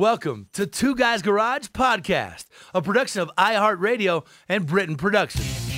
[0.00, 5.70] Welcome to Two Guys Garage Podcast, a production of iHeartRadio and Britain Productions.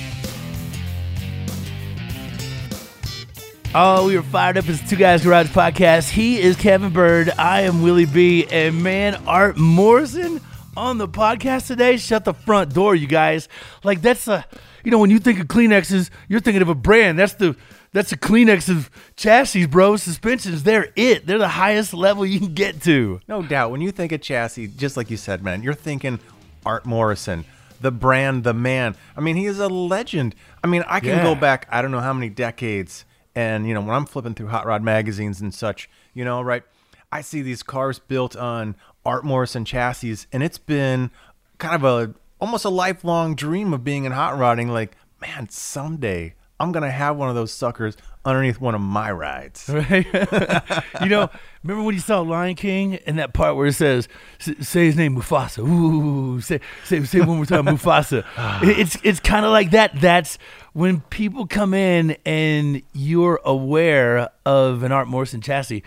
[3.75, 4.69] Oh, we are fired up.
[4.69, 6.09] It's Two Guys Garage Podcast.
[6.09, 7.31] He is Kevin Byrd.
[7.37, 8.47] I am Willie B.
[8.49, 10.39] And man, Art Morrison
[10.77, 11.97] on the podcast today.
[11.97, 13.49] Shut the front door, you guys.
[13.83, 14.45] Like that's a,
[14.85, 17.19] you know, when you think of Kleenexes, you're thinking of a brand.
[17.19, 17.57] That's the
[17.93, 19.95] that's a Kleenex of chassis, bro.
[19.95, 21.25] Suspensions, they're it.
[21.25, 23.21] They're the highest level you can get to.
[23.27, 23.71] No doubt.
[23.71, 26.19] When you think of chassis, just like you said, man, you're thinking
[26.65, 27.45] Art Morrison,
[27.79, 28.95] the brand, the man.
[29.15, 30.35] I mean, he is a legend.
[30.63, 31.23] I mean, I can Yeah.
[31.23, 33.05] go back, I don't know how many decades.
[33.35, 36.63] And, you know, when I'm flipping through Hot Rod magazines and such, you know, right,
[37.11, 40.17] I see these cars built on Art Morrison chassis.
[40.31, 41.11] And it's been
[41.57, 44.69] kind of a almost a lifelong dream of being in hot rodding.
[44.69, 49.11] Like, man, someday I'm going to have one of those suckers underneath one of my
[49.11, 49.69] rides.
[49.69, 50.05] Right?
[51.01, 51.29] you know,
[51.63, 54.07] remember when you saw Lion King and that part where it says,
[54.39, 58.23] "Say his name, Mufasa." Ooh, say say say one more time, Mufasa.
[58.35, 58.59] Ah.
[58.63, 59.99] It's it's kind of like that.
[59.99, 60.37] That's
[60.73, 65.83] when people come in and you're aware of an Art Morrison chassis.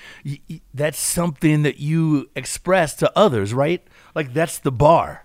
[0.72, 3.82] That's something that you express to others, right?
[4.14, 5.24] Like that's the bar.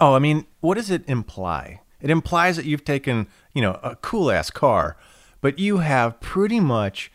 [0.00, 1.81] Oh, I mean, what does it imply?
[2.02, 4.98] It implies that you've taken, you know, a cool ass car,
[5.40, 7.10] but you have pretty much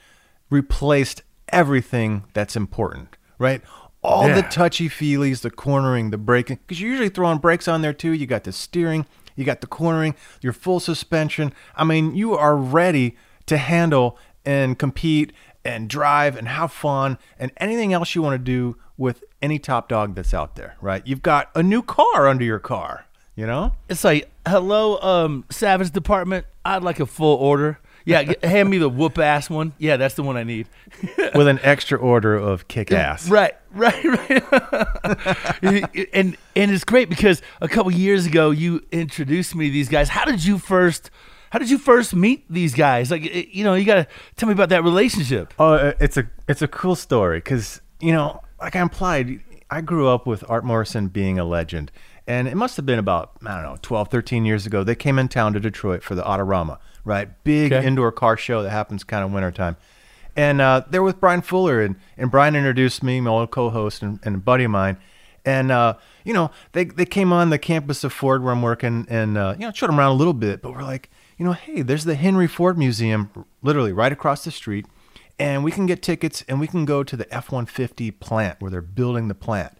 [0.49, 3.61] replaced everything that's important, right?
[4.01, 7.93] All the touchy feelies, the cornering, the braking, because you're usually throwing brakes on there
[7.93, 8.13] too.
[8.13, 9.05] You got the steering,
[9.35, 11.53] you got the cornering, your full suspension.
[11.75, 13.17] I mean, you are ready
[13.47, 15.33] to handle and compete
[15.65, 19.89] and drive and have fun and anything else you want to do with any top
[19.89, 21.05] dog that's out there, right?
[21.05, 23.05] You've got a new car under your car,
[23.35, 23.73] you know?
[23.89, 26.45] It's like, hello, um, Savage Department.
[26.65, 27.79] I'd like a full order.
[28.05, 29.73] Yeah, g- hand me the whoop ass one.
[29.77, 30.67] Yeah, that's the one I need.
[31.35, 33.29] with an extra order of kick ass.
[33.29, 34.43] Right, right, right.
[36.13, 40.09] and and it's great because a couple years ago you introduced me to these guys.
[40.09, 41.11] How did you first?
[41.49, 43.09] How did you first meet these guys?
[43.09, 45.53] Like, you know, you got to tell me about that relationship.
[45.57, 49.81] Oh, uh, it's a it's a cool story because you know, like I implied, I
[49.81, 51.91] grew up with Art Morrison being a legend,
[52.27, 54.83] and it must have been about I don't know 12, 13 years ago.
[54.83, 57.29] They came in town to Detroit for the Autorama, right?
[57.43, 57.85] Big Okay.
[57.87, 59.77] indoor car show that happens kind of wintertime.
[60.35, 64.19] And uh, they're with Bryan Fuller, and, and Bryan introduced me, my old co-host and,
[64.23, 64.97] and a buddy of mine.
[65.45, 65.95] And uh,
[66.25, 69.55] you know, they they came on the campus of Ford where I'm working, and uh,
[69.57, 70.61] you know, showed them around a little bit.
[70.61, 73.31] But we're like, you know, hey, there's the Henry Ford Museum,
[73.63, 74.85] literally right across the street,
[75.39, 78.81] and we can get tickets, and we can go to the F-150 plant where they're
[78.81, 79.77] building the plant,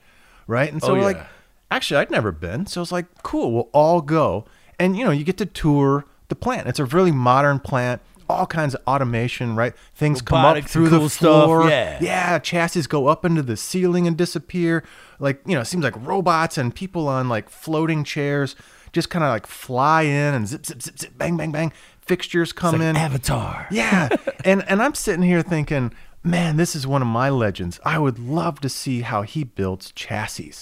[0.47, 0.71] right?
[0.71, 1.05] And so Oh, we're yeah.
[1.05, 1.25] like,
[1.72, 4.45] actually, I'd never been, so it's like, cool, we'll all go,
[4.79, 6.67] and you know, you get to tour the plant.
[6.67, 8.01] It's a really modern plant.
[8.29, 9.73] All kinds of automation, right?
[9.95, 11.69] Things come up through cool the stuff, floor.
[11.69, 11.97] yeah.
[12.01, 14.83] Yeah, chassis go up into the ceiling and disappear.
[15.17, 18.57] Like, you know, it seems like robots and people on like floating chairs
[18.91, 21.72] just kind of like fly in and zip, zip, zip, zip, bang, bang, bang.
[22.01, 22.97] Fixtures come Like in.
[22.97, 23.67] Avatar.
[23.72, 24.09] Yeah.
[24.44, 27.79] and and I'm sitting here thinking, man, this is one of my legends.
[27.85, 30.53] I would love to see how he builds chassis,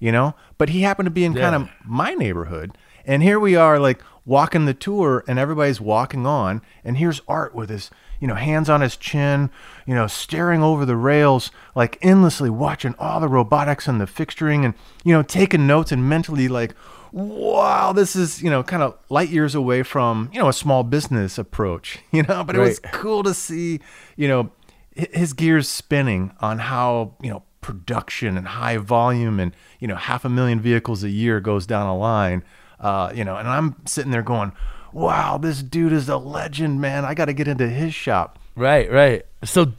[0.00, 0.34] you know?
[0.58, 2.76] But he happened to be in kind of my neighborhood.
[3.04, 7.54] And here we are like walking the tour and everybody's walking on and here's Art
[7.54, 9.50] with his, you know, hands on his chin,
[9.86, 14.64] you know, staring over the rails like endlessly watching all the robotics and the fixturing
[14.64, 14.74] and
[15.04, 16.74] you know, taking notes and mentally like
[17.12, 20.82] wow, this is, you know, kind of light years away from, you know, a small
[20.84, 23.80] business approach, you know, but it was cool to see,
[24.16, 24.50] you know,
[24.94, 30.24] his gears spinning on how, you know, production and high volume and, you know, half
[30.24, 32.42] a million vehicles a year goes down a line,
[32.80, 34.52] uh, you know, and I'm sitting there going,
[34.92, 37.04] wow, this dude is a legend, man.
[37.04, 38.38] I got to get into his shop.
[38.56, 39.24] Right, right.
[39.44, 39.72] So,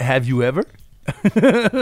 [0.00, 0.64] have you ever?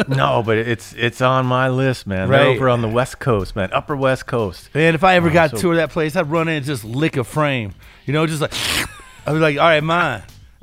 [0.08, 2.28] no, but it's it's on my list, man.
[2.30, 2.56] They're Right.
[2.56, 4.72] over on the West Coast, man, Upper West Coast.
[4.72, 7.16] Man, if I ever got so- to that place, I'd run in and just lick
[7.16, 7.74] a frame.
[8.06, 8.52] You know, just like
[9.26, 10.22] I was like, all right, mine.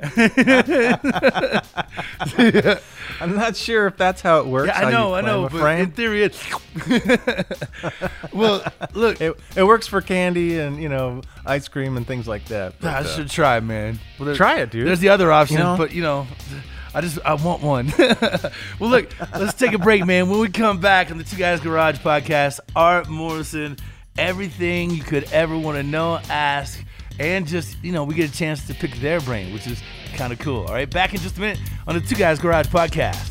[3.20, 4.68] I'm not sure if that's how it works.
[4.68, 5.42] Yeah, I know, I know.
[5.48, 5.80] But frame.
[5.84, 6.42] in theory, it's
[8.32, 8.64] well.
[8.92, 12.74] Look, It, it works for candy and you know ice cream and things like that.
[12.80, 13.98] but, I uh, should try, man.
[14.18, 14.86] Well, there- Try it, dude.
[14.86, 15.76] There's the other option, know?
[15.78, 16.26] but you know,
[16.92, 17.92] I just I want one.
[18.78, 20.28] well, look, let's take a break, man.
[20.28, 23.76] When we come back on the Two Guys Garage podcast, Art Morrison,
[24.18, 26.82] everything you could ever want to know, ask,
[27.18, 29.82] and just you know, we get a chance to pick their brain, which is
[30.16, 30.64] kind of cool.
[30.64, 33.30] All right, back in just a minute on the Two Guys Garage podcast.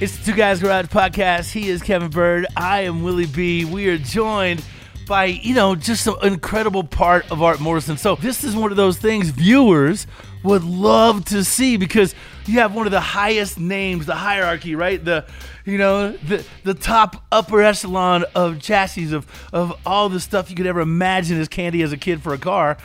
[0.00, 1.50] It's the Two Guys Garage podcast.
[1.50, 2.46] He is Kevin Byrd.
[2.56, 3.64] I am Willie B.
[3.64, 4.64] We are joined
[5.08, 7.96] by, you know, just an incredible part of Art Morrison.
[7.96, 10.06] So this is one of those things viewers
[10.44, 12.14] would love to see because
[12.46, 15.04] you have one of the highest names, the hierarchy, right?
[15.04, 15.26] The,
[15.64, 20.54] you know, the the top upper echelon of chassis of of all the stuff you
[20.54, 22.78] could ever imagine as candy as a kid for a car.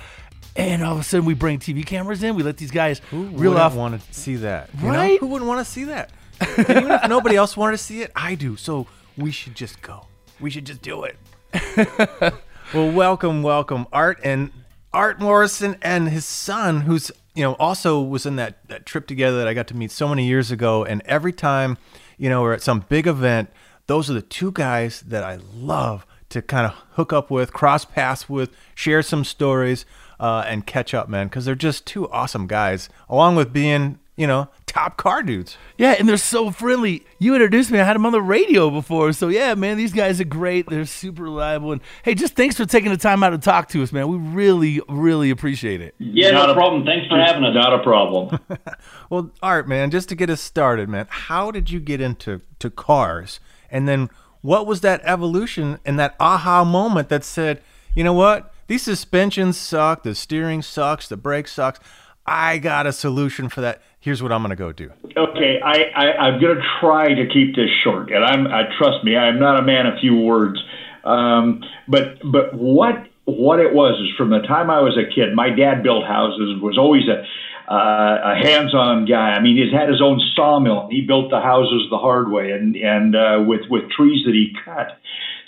[0.55, 2.35] And all of a sudden, we bring TV cameras in.
[2.35, 3.75] We let these guys Who reel wouldn't off.
[3.75, 4.69] want to see that?
[4.79, 4.89] you know?
[4.89, 5.19] Right?
[5.19, 6.11] Who wouldn't want to see that?
[6.41, 8.55] And even if nobody else wanted to see it, I do.
[8.55, 8.87] So
[9.17, 10.07] we should just go.
[10.39, 11.17] We should just do it.
[12.73, 14.51] well, welcome, welcome, Art and
[14.91, 19.37] Art Morrison and his son, who's you know also was in that that trip together
[19.37, 20.83] that I got to meet so many years ago.
[20.83, 21.77] And every time
[22.17, 23.49] you know we're at some big event,
[23.87, 27.85] those are the two guys that I love to kind of hook up with, cross
[27.85, 29.85] paths with, share some stories,
[30.19, 34.27] uh, and catch up, man, because they're just two awesome guys, along with being you
[34.27, 35.55] know top car dudes.
[35.77, 37.05] Yeah, and they're so friendly.
[37.19, 37.79] You introduced me.
[37.79, 39.13] I had them on the radio before.
[39.13, 40.67] So, yeah, man, these guys are great.
[40.67, 41.73] They're super reliable.
[41.73, 44.07] And hey, just thanks for taking the time out to talk to us, man.
[44.07, 45.93] We really, really appreciate it.
[45.99, 46.85] Yeah, Not no a- problem.
[46.85, 47.53] Thanks for having us.
[47.53, 48.39] Not a problem.
[49.11, 52.71] Well, Art, man, just to get us started, man, how did you get into to
[52.71, 53.39] cars?
[53.69, 54.09] And then
[54.41, 57.61] what was that evolution and that aha moment that said,
[57.93, 58.51] you know what?
[58.65, 61.79] These suspensions suck, the steering sucks, the brake sucks.
[62.25, 63.81] I got a solution for that.
[63.99, 64.91] Here's what I'm going to go do.
[65.15, 69.03] okay, I, I I'm going to try to keep this short, and I'm I trust
[69.03, 70.61] me, I'm not a man of few words.
[71.03, 75.33] Um, but but what what it was is from the time I was a kid,
[75.33, 76.61] my dad built houses.
[76.61, 77.23] Was always a
[77.71, 79.31] uh, a hands-on guy.
[79.31, 80.89] I mean, he's had his own sawmill.
[80.91, 84.55] He built the houses the hard way, and and uh, with with trees that he
[84.65, 84.97] cut.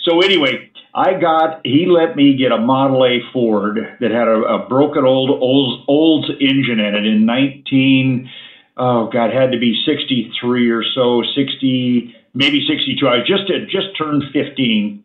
[0.04, 4.40] So anyway, I got he let me get a Model A Ford that had a,
[4.44, 8.30] a broken old old Olds engine in it in 19
[8.78, 13.88] oh god had to be 63 or so 60 maybe 62 I just had just
[13.98, 15.04] turned 15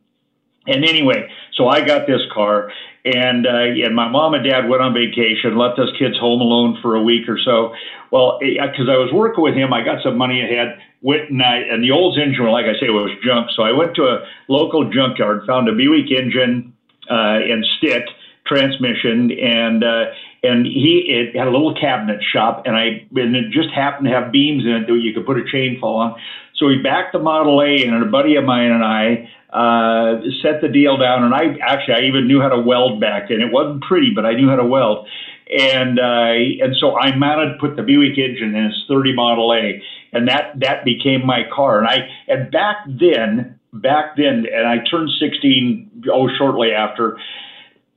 [0.66, 2.70] and anyway, so I got this car,
[3.04, 6.78] and uh, and my mom and dad went on vacation, left us kids home alone
[6.82, 7.72] for a week or so.
[8.10, 10.78] Well, because I was working with him, I got some money ahead.
[11.00, 13.48] Went and I, and the old engine, like I say, was junk.
[13.56, 16.74] So I went to a local junkyard, found a Buick engine
[17.10, 18.04] uh, and stick
[18.44, 20.04] transmission, and uh,
[20.42, 24.12] and he it had a little cabinet shop, and I and it just happened to
[24.12, 26.20] have beams in it that you could put a chain fall on.
[26.56, 30.60] So we backed the Model A, and a buddy of mine and I uh, set
[30.60, 31.24] the deal down.
[31.24, 33.40] And I actually I even knew how to weld back then.
[33.40, 35.08] It wasn't pretty, but I knew how to weld.
[35.50, 39.82] And uh, and so I mounted, put the Buick engine in his 30 Model A,
[40.12, 41.78] and that that became my car.
[41.78, 47.18] And I and back then, back then, and I turned 16 oh shortly after.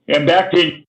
[0.08, 0.83] And back then,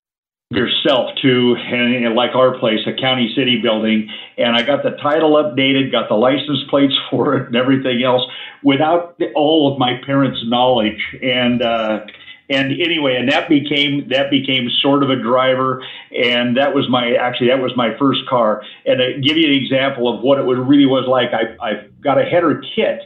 [0.56, 4.08] yourself too, and, and like our place, a county city building,
[4.38, 8.22] and I got the title updated, got the license plates for it, and everything else
[8.62, 11.00] without the, all of my parents' knowledge.
[11.22, 12.06] And uh,
[12.50, 17.14] and anyway, and that became that became sort of a driver, and that was my
[17.14, 18.62] actually that was my first car.
[18.84, 22.20] And to give you an example of what it really was like, I I got
[22.20, 23.00] a header kit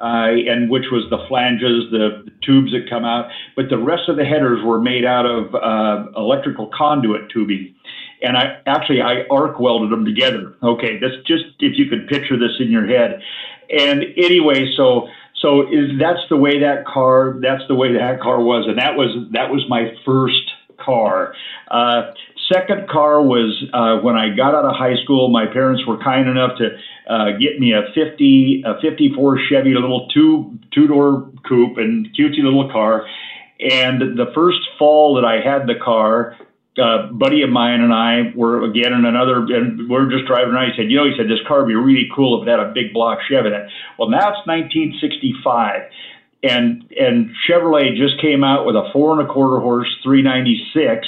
[0.00, 3.30] uh, and which was the flanges, the, the tubes that come out.
[3.56, 7.74] But the rest of the headers were made out of uh, electrical conduit tubing.
[8.22, 10.54] And I actually I arc welded them together.
[10.62, 13.20] Okay, that's just if you could picture this in your head.
[13.70, 15.08] And anyway, so
[15.40, 18.96] so is that's the way that car that's the way that car was, and that
[18.96, 21.34] was that was my first car.
[21.70, 22.12] Uh,
[22.52, 25.28] second car was uh, when I got out of high school.
[25.28, 26.76] My parents were kind enough to
[27.12, 32.08] uh, get me a 50, a 54 Chevy, a little two two door coupe and
[32.16, 33.06] cutesy little car.
[33.60, 36.36] And the first fall that I had the car,
[36.76, 40.52] uh, buddy of mine and I were again in another, and we are just driving
[40.52, 40.72] around.
[40.72, 42.60] He said, "You know," he said, "this car would be really cool if it had
[42.60, 45.82] a big block Chevy." That well, now it's 1965,
[46.42, 51.06] and and Chevrolet just came out with a four and a quarter horse 396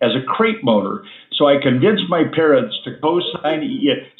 [0.00, 1.04] as a crate motor.
[1.32, 3.62] So I convinced my parents to co-sign.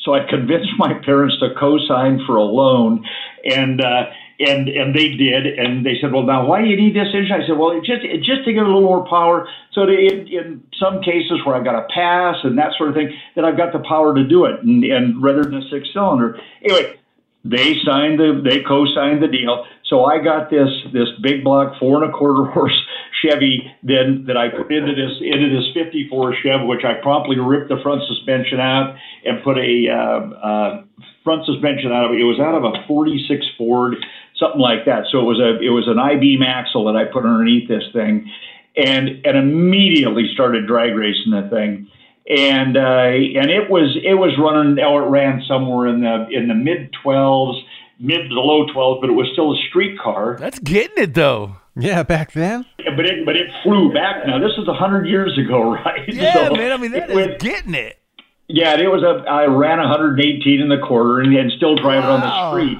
[0.04, 3.04] So I convinced my parents to co-sign for a loan,
[3.44, 5.58] and uh, and and they did.
[5.58, 7.84] And they said, "Well, now why do you need this engine?" I said, "Well, it
[7.84, 9.48] just it just to get a little more power.
[9.72, 12.94] So to, in, in some cases where I've got a pass and that sort of
[12.94, 15.88] thing, that I've got the power to do it, and, and rather than a six
[15.92, 16.38] cylinder.
[16.62, 16.98] Anyway,
[17.44, 19.64] they signed the they co-signed the deal.
[19.84, 22.76] So I got this this big block four and a quarter horse
[23.22, 27.68] Chevy then that I put into this into this 54 Chevy, which I promptly ripped
[27.68, 30.82] the front suspension out and put a uh, uh,
[31.24, 32.20] front suspension out of it.
[32.20, 33.94] It was out of a 46 Ford,
[34.36, 35.04] something like that.
[35.10, 38.30] So it was a it was an I-beam axle that I put underneath this thing,
[38.76, 41.88] and and immediately started drag racing the thing
[42.28, 46.48] and uh, and it was it was running or it ran somewhere in the in
[46.48, 47.60] the mid 12s
[47.98, 51.56] mid to low 12s but it was still a street car that's getting it though.
[51.74, 52.66] Yeah back then?
[52.78, 54.26] Yeah, but it but it flew back.
[54.26, 56.06] Now this is 100 years ago right?
[56.06, 57.98] Yeah so man i mean that is went, getting it.
[58.46, 62.16] Yeah it was a i ran 118 in the quarter and, and still driving wow.
[62.16, 62.78] on the street.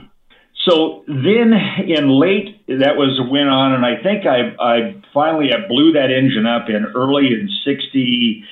[0.69, 1.55] So then
[1.87, 6.11] in late that was went on and i think i i finally i blew that
[6.11, 8.45] engine up in early in 60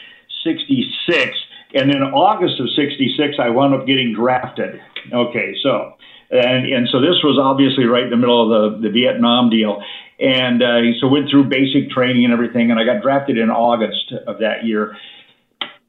[0.46, 1.36] 66.
[1.74, 4.80] And then August of 66, I wound up getting drafted.
[5.12, 5.94] Okay, so,
[6.30, 9.82] and, and so this was obviously right in the middle of the, the Vietnam deal.
[10.18, 14.12] And uh, so went through basic training and everything, and I got drafted in August
[14.26, 14.96] of that year.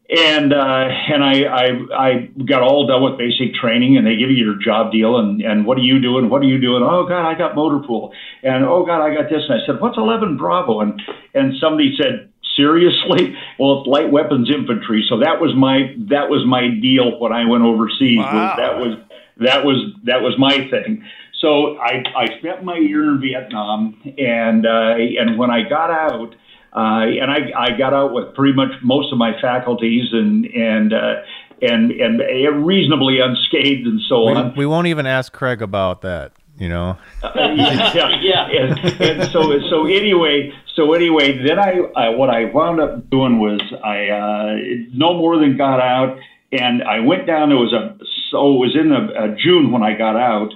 [0.10, 4.32] And uh, and I, I I got all done with basic training, and they give
[4.32, 6.30] you your job deal, and, and what are you doing?
[6.30, 6.82] What are you doing?
[6.82, 9.44] Oh God, I got motor pool, and oh God, I got this.
[9.50, 10.80] And I said, what's 11 Bravo?
[10.80, 11.02] And
[11.34, 13.38] and somebody said, seriously?
[13.60, 15.04] Well, it's light weapons infantry.
[15.10, 18.20] So that was my that was my deal when I went overseas.
[18.20, 18.34] Wow.
[18.34, 18.98] Was that was
[19.38, 21.04] that was that was my thing.
[21.42, 26.36] So I I spent my year in Vietnam, and uh, and when I got out.
[26.76, 30.94] Uh, and I, I got out with pretty much most of my faculties and and
[30.94, 31.16] uh,
[31.62, 34.54] and and reasonably unscathed and so we, on.
[34.56, 36.98] We won't even ask Craig about that you know.
[37.24, 38.48] uh, yeah, yeah.
[38.48, 43.40] And, and, so, so anyway, so anyway, then I, I, what I wound up doing
[43.40, 46.18] was I uh, no more than got out,
[46.52, 47.52] and I went down.
[47.52, 47.98] It was a
[48.32, 50.50] so it was in the uh, June when I got out,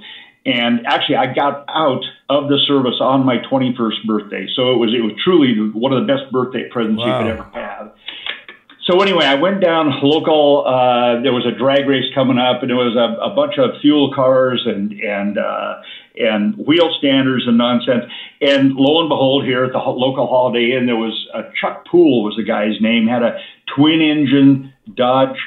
[0.46, 4.48] and actually I got out of the service on my 21st birthday.
[4.55, 7.05] So it was it was truly one of the best birthday presents wow.
[7.05, 7.61] you could ever have.
[8.91, 10.65] So anyway, I went down local.
[10.67, 13.79] Uh, there was a drag race coming up, and it was a, a bunch of
[13.79, 15.81] fuel cars and and uh,
[16.19, 18.03] and wheel standers and nonsense.
[18.41, 22.25] And lo and behold, here at the local Holiday Inn, there was a Chuck Poole
[22.25, 23.07] was the guy's name.
[23.07, 23.39] Had a
[23.74, 25.39] twin engine Dodge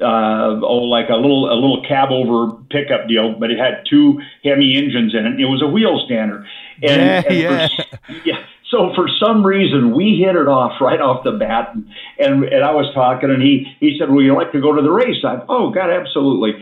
[0.00, 4.20] uh, oh, like a little a little cab over pickup deal, but it had two
[4.44, 5.40] Hemi engines in it.
[5.40, 6.46] It was a wheel stander,
[6.82, 7.68] and, yeah, and yeah.
[7.68, 8.46] For, yeah.
[8.76, 12.62] So for some reason, we hit it off right off the bat, and, and and
[12.62, 15.24] I was talking, and he he said, "Well, you like to go to the race?"
[15.24, 16.52] I, oh God, absolutely.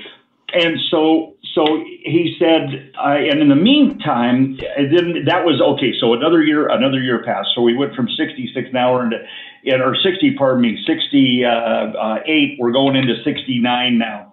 [0.52, 5.92] And so so he said, uh, and in the meantime, then that was okay.
[5.99, 7.49] So another year, another year passed.
[7.54, 9.18] So we went from 66 now we're into,
[9.64, 11.44] in, or 60, pardon me, 68.
[11.44, 12.18] Uh, uh,
[12.59, 14.33] we're going into 69 now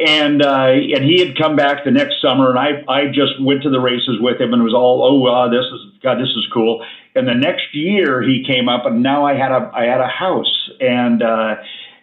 [0.00, 3.62] and uh, and he had come back the next summer, and I I just went
[3.64, 6.46] to the races with him, and it was all oh this is God this is
[6.52, 6.84] cool.
[7.14, 10.06] And the next year he came up, and now I had a I had a
[10.06, 11.56] house, and uh,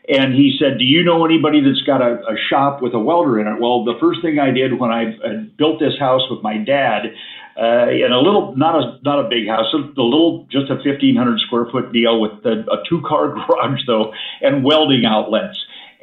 [0.10, 3.40] and he said, "Do you know anybody that's got a, a shop with a welder
[3.40, 5.16] in it?" Well, the first thing I did when I
[5.58, 7.14] built this house with my dad.
[7.60, 10.76] Uh, in a little, not a not a big house, a, a little, just a
[10.76, 15.58] 1,500 square foot deal with a, a two car garage though, and welding outlets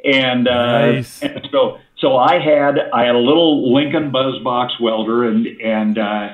[0.05, 1.21] and, uh, nice.
[1.21, 6.29] and so so I had I had a little Lincoln Buzzbox welder, and and uh,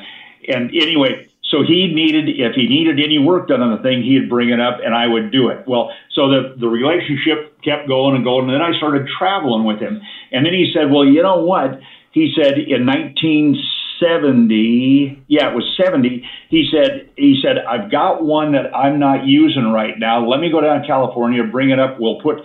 [0.47, 4.29] and anyway, so he needed if he needed any work done on the thing, he'd
[4.29, 5.67] bring it up, and I would do it.
[5.67, 9.79] Well, so the the relationship kept going and going, and then I started traveling with
[9.79, 11.79] him, and then he said, "Well, you know what?"
[12.13, 16.23] He said in 1970, yeah, it was 70.
[16.49, 20.25] He said he said I've got one that I'm not using right now.
[20.25, 21.99] Let me go down to California, bring it up.
[21.99, 22.41] We'll put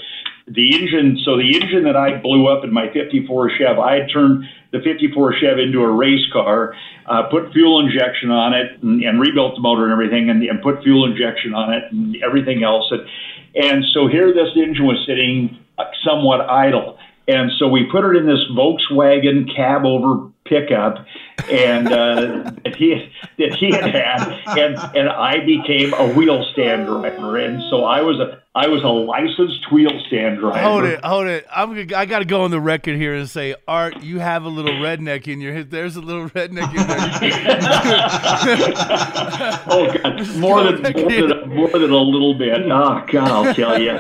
[0.47, 1.19] the engine.
[1.25, 4.81] So the engine that I blew up in my '54 Chev, I had turned the
[4.81, 6.75] '54 Chev into a race car,
[7.07, 10.63] uh, put fuel injection on it, and, and rebuilt the motor and everything, and, and
[10.63, 12.91] put fuel injection on it and everything else.
[12.91, 13.03] And,
[13.55, 15.59] and so here, this engine was sitting
[16.05, 16.99] somewhat idle.
[17.29, 21.07] And so we put it in this Volkswagen cab over pickup
[21.51, 26.87] and uh, that he that he had had, and and I became a wheel stand
[26.87, 30.59] driver, and so I was a I was a licensed wheel stand driver.
[30.59, 31.47] Hold it, hold it.
[31.55, 34.45] I'm gonna, I got to go on the record here and say, Art, you have
[34.45, 35.71] a little redneck in your head.
[35.71, 37.59] There's a little redneck in there.
[39.69, 42.63] oh God, more than more than, more than a little bit.
[42.63, 43.99] Oh God, I'll tell you.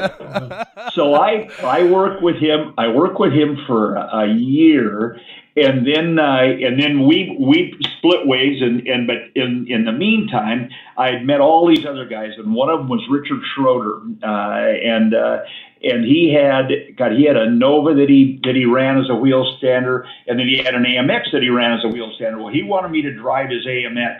[0.92, 2.74] So I I work with him.
[2.78, 5.20] I work with him for a year
[5.56, 9.92] and then uh, and then we we split ways and and but in in the
[9.92, 13.96] meantime I had met all these other guys and one of them was Richard Schroeder
[14.22, 15.38] uh, and uh,
[15.82, 19.14] and he had God he had a Nova that he that he ran as a
[19.14, 22.38] wheel stander and then he had an AMX that he ran as a wheel stander.
[22.38, 24.18] Well he wanted me to drive his AMX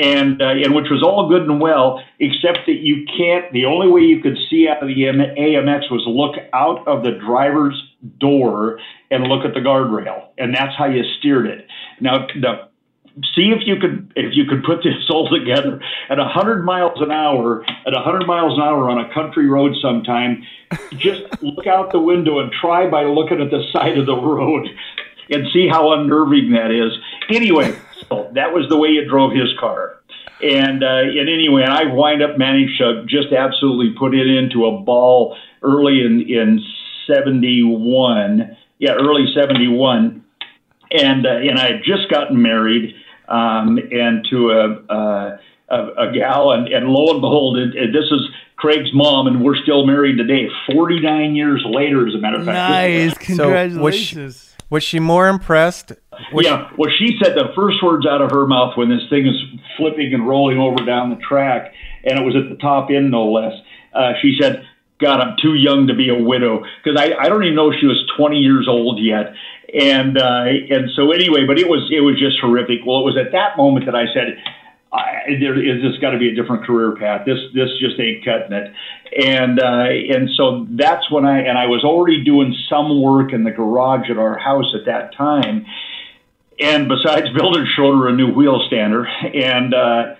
[0.00, 3.52] and uh, and which was all good and well, except that you can't.
[3.52, 7.12] The only way you could see out of the AMX was look out of the
[7.12, 7.74] driver's
[8.18, 8.80] door
[9.10, 11.66] and look at the guardrail, and that's how you steered it.
[12.00, 12.70] Now, the,
[13.34, 17.10] see if you could if you could put this all together at 100 miles an
[17.10, 20.42] hour at 100 miles an hour on a country road sometime
[20.96, 24.66] just look out the window and try by looking at the side of the road
[25.28, 26.92] and see how unnerving that is
[27.28, 27.76] anyway
[28.10, 29.96] so that was the way he drove his car.
[30.42, 34.64] And uh, and anyway and i wind up managed to just absolutely put it into
[34.64, 36.64] a ball early in in
[37.06, 40.24] 71 yeah, early '71,
[40.90, 42.94] and uh, and I had just gotten married,
[43.28, 45.38] um, and to a,
[45.68, 48.20] a, a, gal, and, and lo and behold, it, it, this is
[48.56, 52.56] Craig's mom, and we're still married today, 49 years later, as a matter of fact.
[52.56, 54.36] Nice, congratulations.
[54.36, 55.92] So was, she, more impressed?
[56.32, 56.74] Was yeah, she...
[56.78, 59.36] well, she said the first words out of her mouth when this thing is
[59.76, 61.72] flipping and rolling over down the track,
[62.04, 63.52] and it was at the top end, no less.
[63.92, 64.64] Uh, she said,
[65.00, 67.86] God, I'm too young to be a widow because I, I don't even know she
[67.86, 69.32] was 20 years old yet.
[69.72, 72.84] And uh, and so anyway, but it was it was just horrific.
[72.84, 74.36] Well, it was at that moment that I said,
[74.92, 77.24] I, there is this got to be a different career path.
[77.24, 78.72] This this just ain't cutting it.
[79.24, 83.44] And uh, and so that's when I and I was already doing some work in
[83.44, 85.64] the garage at our house at that time.
[86.58, 90.14] And besides building Schroeder a new wheel stander, and uh,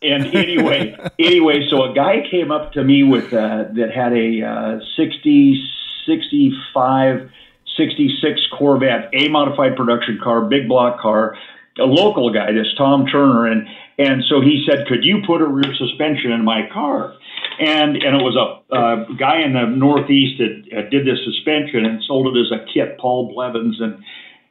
[0.00, 4.42] and anyway, anyway, so a guy came up to me with uh, that had a
[4.42, 5.68] uh, 60,
[6.06, 7.30] 65,
[7.76, 11.36] 66 Corvette, a modified production car, big block car,
[11.78, 13.66] a local guy, this Tom Turner, and
[13.98, 17.14] and so he said, "Could you put a rear suspension in my car?"
[17.60, 21.84] And and it was a uh, guy in the Northeast that uh, did this suspension
[21.86, 24.02] and sold it as a kit, Paul Blevins, and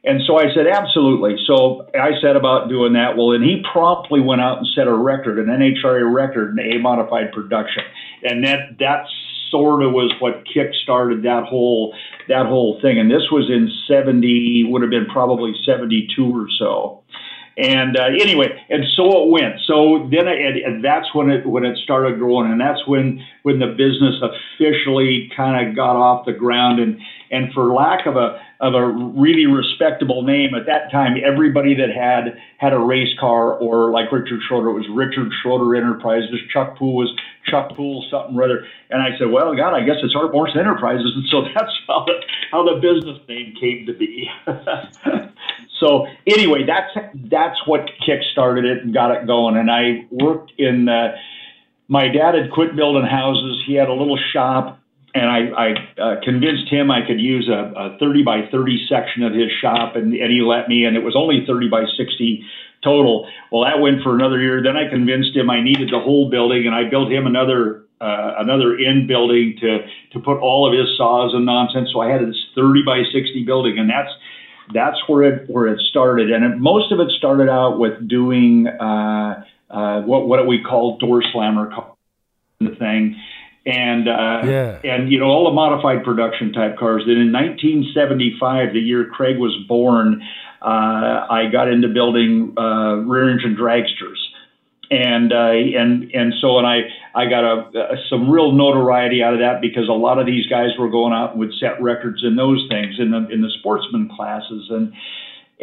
[0.04, 1.36] and so I said, absolutely.
[1.46, 3.16] So I set about doing that.
[3.16, 6.78] Well, and he promptly went out and set a record, an NHRA record in A
[6.78, 7.84] modified production.
[8.22, 9.06] And that, that
[9.50, 11.94] sort of was what kick-started that whole,
[12.28, 12.98] that whole thing.
[12.98, 17.03] And this was in 70, would have been probably 72 or so.
[17.56, 19.60] And uh, anyway, and so it went.
[19.66, 23.60] So then, it, and that's when it when it started growing, and that's when when
[23.60, 26.80] the business officially kind of got off the ground.
[26.80, 26.98] And
[27.30, 31.90] and for lack of a of a really respectable name at that time, everybody that
[31.90, 36.30] had had a race car or like Richard Schroeder, it was Richard Schroeder Enterprises.
[36.52, 37.14] Chuck Pool was
[37.46, 38.66] Chuck Pool something or other.
[38.90, 41.12] And I said, well, God, I guess it's Art Enterprises.
[41.14, 42.14] And so that's how the,
[42.50, 44.30] how the business name came to be.
[45.80, 46.92] so anyway, that's
[47.30, 49.56] that's what kick-started it and got it going.
[49.56, 50.88] And I worked in.
[50.88, 51.16] Uh,
[51.86, 53.62] my dad had quit building houses.
[53.66, 54.80] He had a little shop
[55.14, 59.22] and I, I uh, convinced him I could use a, a 30 by 30 section
[59.22, 62.44] of his shop, and, and he let me, and it was only 30 by 60
[62.82, 63.28] total.
[63.52, 64.60] Well, that went for another year.
[64.62, 68.34] Then I convinced him I needed the whole building, and I built him another uh,
[68.38, 71.90] another in building to to put all of his saws and nonsense.
[71.92, 74.10] So I had this 30 by 60 building, and that's
[74.74, 76.32] that's where it where it started.
[76.32, 80.98] And it, most of it started out with doing uh, uh, what what we call
[80.98, 81.70] door slammer
[82.60, 83.16] the thing
[83.66, 84.78] and uh, yeah.
[84.84, 87.02] and you know all the modified production type cars.
[87.06, 90.22] Then in 1975, the year Craig was born,
[90.60, 94.20] uh, I got into building uh, rear engine dragsters,
[94.90, 96.80] and uh, and and so and I
[97.14, 100.46] I got a, a, some real notoriety out of that because a lot of these
[100.46, 103.50] guys were going out and would set records in those things in the in the
[103.58, 104.92] sportsman classes and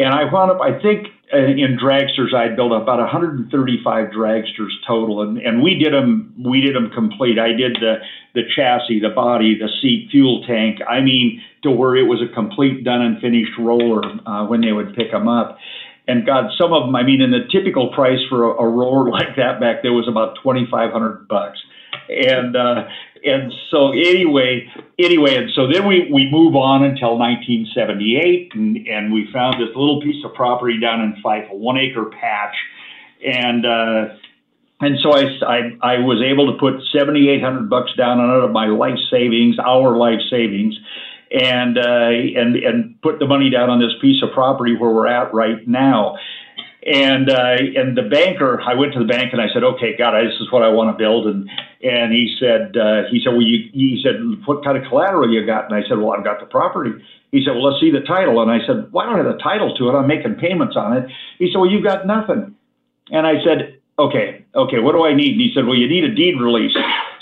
[0.04, 5.22] and I wound up, I think, uh, in dragsters, I built about 135 dragsters total,
[5.22, 6.34] and, and we did them.
[6.38, 7.40] We did them complete.
[7.40, 7.96] I did the
[8.34, 10.80] the chassis, the body, the seat, fuel tank.
[10.88, 14.72] I mean, to where it was a complete, done and finished roller uh, when they
[14.72, 15.58] would pick them up.
[16.08, 16.96] And God, some of them.
[16.96, 20.08] I mean, in the typical price for a, a roller like that back there was
[20.08, 21.60] about 2,500 bucks,
[22.12, 22.88] and uh,
[23.24, 29.14] and so anyway, anyway, and so then we, we move on until 1978, and, and
[29.14, 32.56] we found this little piece of property down in Fife, a one acre patch,
[33.24, 34.16] and uh,
[34.82, 38.52] and so I, I, I was able to put 7,800 bucks down on it of
[38.52, 40.76] my life savings, our life savings,
[41.30, 45.08] and uh, and and put the money down on this piece of property where we're
[45.08, 46.18] at right now.
[46.84, 50.20] And uh, and the banker, I went to the bank and I said, okay, God,
[50.26, 51.28] this is what I want to build.
[51.28, 51.48] And
[51.84, 55.46] and he said, uh, he said, well, you, he said, what kind of collateral you
[55.46, 55.66] got?
[55.66, 56.92] And I said, well, I've got the property.
[57.32, 58.42] He said, well, let's see the title.
[58.42, 59.94] And I said, well, I don't I have the title to it.
[59.94, 61.10] I'm making payments on it.
[61.38, 62.56] He said, well, you've got nothing.
[63.12, 65.34] And I said, okay, okay, what do I need?
[65.34, 66.76] And he said, well, you need a deed release.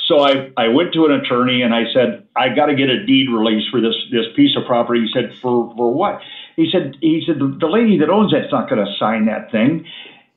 [0.08, 3.06] So I, I went to an attorney and I said, I got to get a
[3.06, 5.02] deed release for this, this piece of property.
[5.02, 6.22] He said, for, for what?
[6.60, 9.86] He said, he said, the, lady that owns that's not going to sign that thing.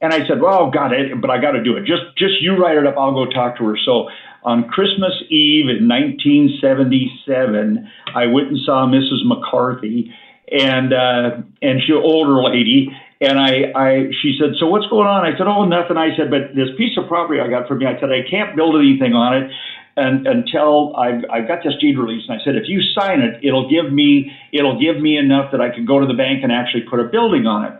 [0.00, 1.84] And I said, well, got it, but I got to do it.
[1.84, 2.94] Just, just you write it up.
[2.96, 3.76] I'll go talk to her.
[3.84, 4.06] So
[4.44, 9.26] on Christmas Eve in 1977, I went and saw Mrs.
[9.26, 10.14] McCarthy,
[10.46, 15.26] and uh, and she older lady, and I, I, she said, so what's going on?
[15.26, 15.96] I said, oh, nothing.
[15.96, 18.54] I said, but this piece of property I got from you, I said, I can't
[18.54, 19.50] build anything on it
[19.96, 22.24] and, until I've, I've got this deed release.
[22.28, 25.60] And I said, if you sign it, it'll give me, it'll give me enough that
[25.60, 27.78] I can go to the bank and actually put a building on it.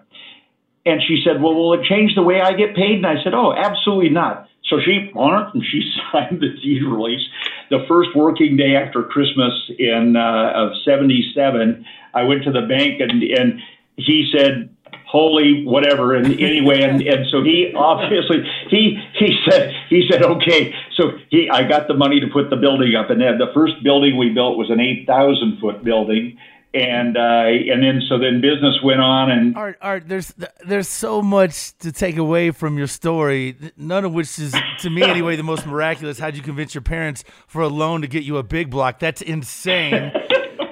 [0.85, 2.97] And she said, well, will it change the way I get paid?
[2.97, 4.49] And I said, oh, absolutely not.
[4.69, 7.27] So she on it and she signed the deed release.
[7.71, 13.01] The first working day after Christmas in uh, of '77, I went to the bank
[13.01, 13.61] and and
[13.97, 14.75] he said,
[15.13, 18.39] holy whatever and anyway and, and so he obviously
[18.71, 22.57] he he said he said okay so he i got the money to put the
[22.57, 26.39] building up and then the first building we built was an 8000 foot building
[26.75, 30.33] and uh, and then so then business went on and Art, Art, there's
[30.65, 35.03] there's so much to take away from your story, none of which is to me
[35.03, 36.19] anyway the most miraculous.
[36.19, 39.01] How'd you convince your parents for a loan to get you a big block?
[39.01, 40.13] That's insane.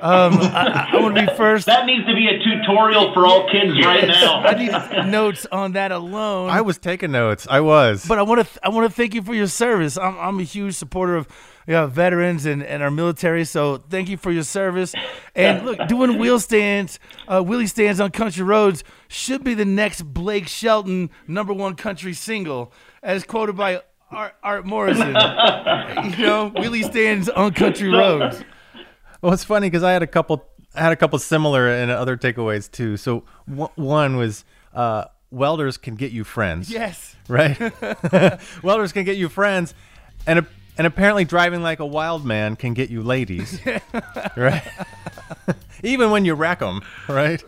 [0.00, 1.66] Um, I, I want to be first.
[1.66, 4.40] That needs to be a tutorial for all kids right now.
[4.40, 6.50] I need notes on that alone.
[6.50, 7.46] I was taking notes.
[7.48, 8.06] I was.
[8.06, 9.96] but I want to I want to thank you for your service.
[9.96, 11.28] I'm I'm a huge supporter of
[11.66, 13.44] you know, veterans and, and our military.
[13.44, 14.92] So thank you for your service.
[15.36, 20.02] And look, doing wheel stands, uh, wheelie stands on country roads should be the next
[20.02, 25.08] Blake Shelton number one country single, as quoted by Art, Art Morrison.
[25.08, 25.12] you
[26.26, 28.42] know, wheelie stands on country roads.
[29.22, 30.46] Well, it's funny because I had a couple.
[30.74, 32.96] I had a couple similar and other takeaways too.
[32.96, 36.70] So w- one was uh, welders can get you friends.
[36.70, 37.16] Yes.
[37.28, 37.58] Right.
[38.62, 39.74] welders can get you friends,
[40.26, 40.46] and
[40.80, 43.60] and apparently driving like a wild man can get you ladies.
[44.34, 44.66] right.
[45.82, 47.42] Even when you wreck them, right?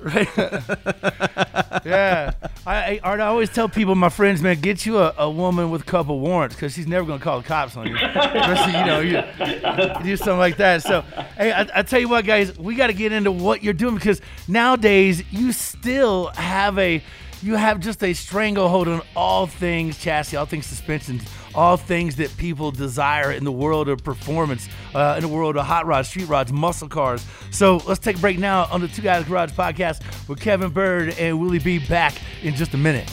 [1.82, 2.32] Yeah.
[2.66, 5.70] I, I, Art, I always tell people, my friends, man, get you a, a woman
[5.70, 7.96] with a couple warrants because she's never going to call the cops on you.
[7.96, 10.82] Especially, you know, you, you do something like that.
[10.82, 11.00] So,
[11.38, 13.94] hey, I, I tell you what, guys, we got to get into what you're doing
[13.94, 17.02] because nowadays you still have a
[17.42, 22.34] you have just a stranglehold on all things chassis, all things suspensions, all things that
[22.36, 26.28] people desire in the world of performance, uh, in the world of hot rods, street
[26.28, 27.24] rods, muscle cars.
[27.50, 31.14] So let's take a break now on the Two Guys Garage podcast with Kevin Byrd
[31.18, 33.10] and Willie B back in just a minute.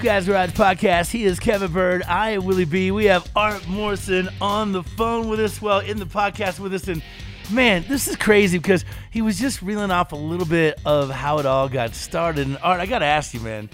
[0.00, 1.10] Two Guys Garage podcast.
[1.10, 2.02] He is Kevin Byrd.
[2.04, 2.90] I am Willie B.
[2.90, 6.88] We have Art Morrison on the phone with us, well, in the podcast with us.
[6.88, 7.02] And
[7.50, 11.38] man, this is crazy because he was just reeling off a little bit of how
[11.38, 12.46] it all got started.
[12.46, 13.68] And Art, I got to ask you, man.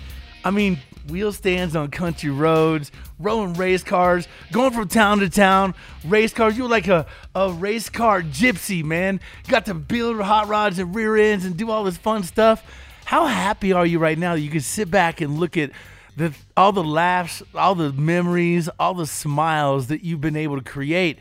[0.44, 5.76] I mean, wheel stands on country roads, rowing race cars, going from town to town,
[6.04, 6.56] race cars.
[6.56, 9.20] You were like a, a race car gypsy, man.
[9.46, 12.64] Got to build hot rods and rear ends and do all this fun stuff.
[13.04, 15.70] How happy are you right now that you can sit back and look at
[16.16, 20.64] the all the laughs, all the memories, all the smiles that you've been able to
[20.64, 21.18] create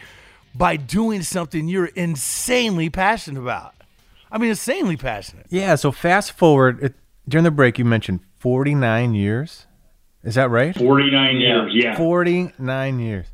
[0.55, 3.73] by doing something you're insanely passionate about?
[4.31, 5.45] I mean, insanely passionate.
[5.49, 5.75] Yeah.
[5.75, 6.95] So fast forward it,
[7.27, 9.67] during the break, you mentioned 49 years.
[10.23, 10.75] Is that right?
[10.75, 11.95] 49 years, yeah.
[11.95, 13.27] 49 years.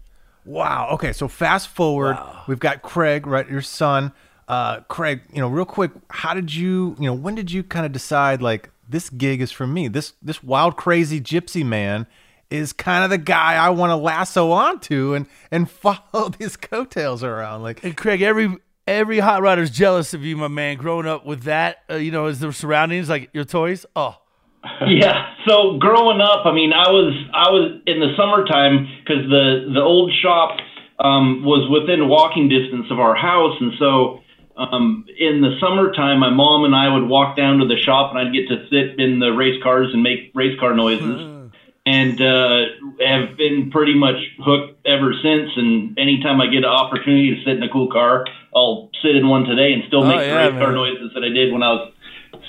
[0.43, 0.89] Wow.
[0.93, 1.13] Okay.
[1.13, 3.49] So fast forward, we've got Craig, right?
[3.49, 4.11] Your son.
[4.47, 7.85] Uh, Craig, you know, real quick, how did you, you know, when did you kind
[7.85, 9.87] of decide like this gig is for me.
[9.87, 12.07] This this wild, crazy gypsy man
[12.49, 17.23] is kind of the guy I want to lasso onto and and follow these coattails
[17.23, 17.63] around.
[17.63, 18.55] Like, And Craig, every
[18.87, 20.77] every hot rodder's jealous of you, my man.
[20.77, 23.85] Growing up with that, uh, you know, as the surroundings, like your toys.
[23.95, 24.17] Oh,
[24.87, 25.33] Yeah.
[25.47, 29.81] So growing up, I mean, I was I was in the summertime because the the
[29.81, 30.57] old shop
[30.99, 34.19] um, was within walking distance of our house, and so
[34.57, 38.19] um, in the summertime, my mom and I would walk down to the shop, and
[38.19, 41.27] I'd get to sit in the race cars and make race car noises.
[41.83, 42.59] And uh,
[43.03, 45.49] have been pretty much hooked ever since.
[45.57, 48.23] And anytime I get an opportunity to sit in a cool car,
[48.55, 51.23] I'll sit in one today and still Oh, make the yeah, race car noises that
[51.23, 51.91] I did when I was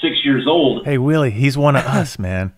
[0.02, 0.84] six years old.
[0.84, 2.52] hey Willie, he's one of us, man.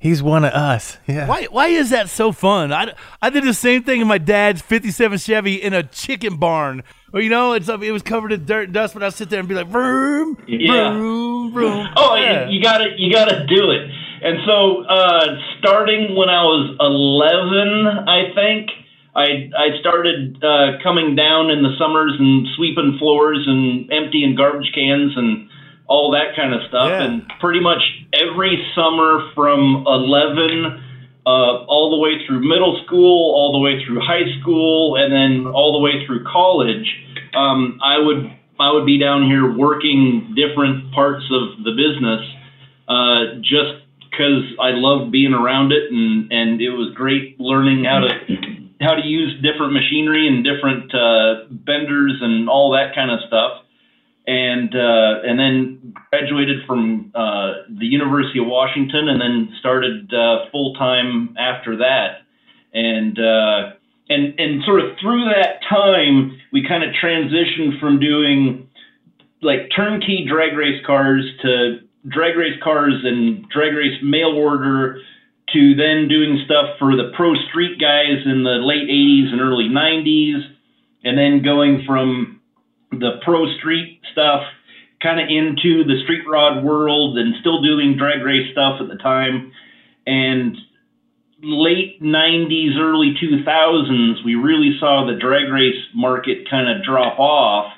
[0.00, 0.98] He's one of us.
[1.08, 1.26] Yeah.
[1.26, 2.72] why why is that so fun?
[2.72, 6.84] I, I did the same thing in my dad's '57 Chevy in a chicken barn.
[7.12, 9.40] Well, you know, it's it was covered in dirt and dust, but I'd sit there
[9.40, 10.92] and be like, vroom, Yeah.
[10.92, 11.88] vroom, vroom.
[11.96, 12.48] Oh, yeah.
[12.48, 13.90] you, you gotta you gotta do it.
[14.22, 18.70] And so, uh, starting when I was 11, I think
[19.16, 24.70] I I started uh, coming down in the summers and sweeping floors and emptying garbage
[24.74, 25.48] cans and
[25.88, 26.88] all that kind of stuff.
[26.88, 27.02] Yeah.
[27.02, 27.80] And pretty much
[28.12, 30.84] every summer from 11
[31.26, 35.46] uh, all the way through middle school, all the way through high school, and then
[35.52, 36.86] all the way through college,
[37.34, 42.24] um, I would I would be down here working different parts of the business,
[42.88, 48.00] uh, just because I loved being around it, and and it was great learning how
[48.00, 48.08] to
[48.80, 53.67] how to use different machinery and different uh, benders and all that kind of stuff
[54.28, 60.50] and uh, and then graduated from uh, the University of Washington, and then started uh,
[60.52, 62.28] full time after that,
[62.74, 63.72] and uh,
[64.10, 68.68] and and sort of through that time, we kind of transitioned from doing
[69.40, 75.00] like turnkey drag race cars to drag race cars and drag race mail order
[75.54, 79.68] to then doing stuff for the pro street guys in the late 80s and early
[79.70, 80.44] 90s
[81.04, 82.37] and then going from
[82.90, 84.42] the pro street stuff
[85.02, 88.96] kind of into the street rod world and still doing drag race stuff at the
[88.96, 89.52] time.
[90.06, 90.56] And
[91.40, 97.72] late 90s early 2000s we really saw the drag race market kind of drop off.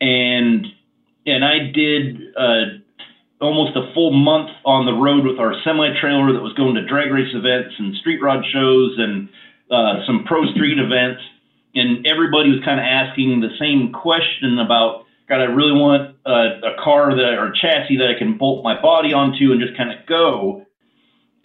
[0.00, 0.66] And
[1.26, 2.84] and I did uh,
[3.40, 6.86] almost a full month on the road with our semi trailer that was going to
[6.86, 9.28] drag race events and street rod shows and
[9.70, 11.22] uh, some pro street events
[11.74, 16.76] and everybody was kind of asking the same question about God, I really want a,
[16.76, 19.76] a car that or a chassis that I can bolt my body onto and just
[19.76, 20.66] kind of go.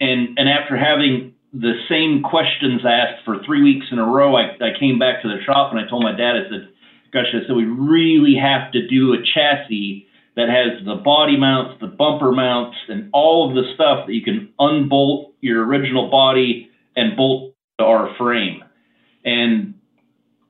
[0.00, 4.54] And and after having the same questions asked for three weeks in a row, I,
[4.60, 6.68] I came back to the shop and I told my dad, I said,
[7.12, 11.80] Gosh, I said we really have to do a chassis that has the body mounts,
[11.80, 16.70] the bumper mounts, and all of the stuff that you can unbolt your original body
[16.96, 18.62] and bolt to our frame.
[19.24, 19.74] And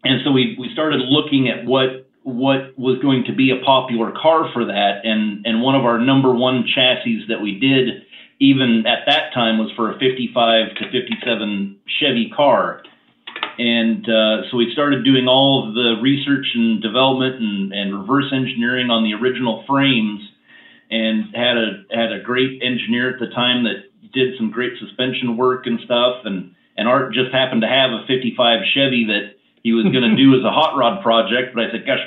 [0.05, 4.13] and so we, we started looking at what what was going to be a popular
[4.13, 5.01] car for that.
[5.05, 8.05] And and one of our number one chassis that we did
[8.41, 12.83] even at that time was for a 55 to 57 Chevy car.
[13.59, 18.33] And uh, so we started doing all of the research and development and, and reverse
[18.33, 20.21] engineering on the original frames
[20.91, 25.37] and had a had a great engineer at the time that did some great suspension
[25.37, 26.25] work and stuff.
[26.25, 30.17] And and Art just happened to have a 55 Chevy that he was going to
[30.17, 32.01] do as a hot rod project, but I said, gosh,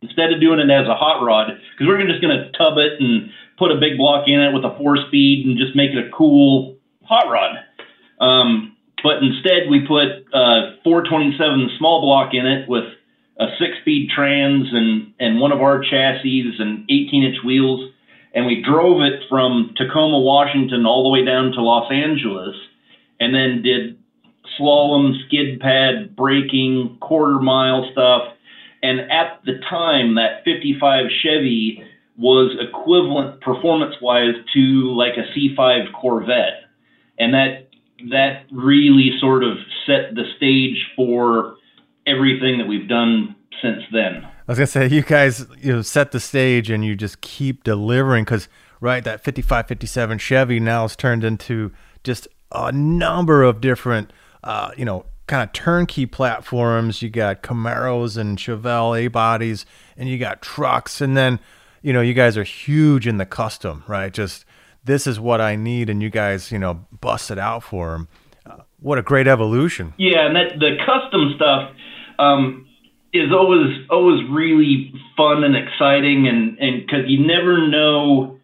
[0.00, 3.00] instead of doing it as a hot rod, because we're just going to tub it
[3.00, 6.00] and put a big block in it with a four speed and just make it
[6.00, 7.56] a cool hot rod.
[8.20, 12.84] Um, but instead, we put uh, 427 small block in it with
[13.38, 17.92] a six speed trans and, and one of our chassis and 18 inch wheels.
[18.34, 22.54] And we drove it from Tacoma, Washington, all the way down to Los Angeles,
[23.18, 23.98] and then did
[24.58, 28.22] slalom, skid pad, braking, quarter mile stuff.
[28.82, 31.82] And at the time, that 55 Chevy
[32.18, 36.64] was equivalent performance wise to like a C5 Corvette.
[37.18, 37.68] And that
[38.10, 39.56] that really sort of
[39.86, 41.56] set the stage for
[42.06, 44.24] everything that we've done since then.
[44.24, 47.64] I was gonna say you guys you know set the stage and you just keep
[47.64, 48.48] delivering because
[48.80, 51.72] right that 55 57 Chevy now has turned into
[52.04, 54.12] just a number of different
[54.46, 57.02] uh, you know kind of turnkey platforms.
[57.02, 61.40] You got Camaros and Chevelle A bodies and you got trucks and then
[61.82, 64.12] you know you guys are huge in the custom right?
[64.12, 64.44] Just
[64.84, 68.08] this is what I need and you guys you know bust it out for them
[68.46, 69.94] uh, what a great evolution.
[69.98, 71.72] Yeah, and that the custom stuff
[72.18, 72.68] um,
[73.12, 78.38] is always always really fun and exciting, and and because you never know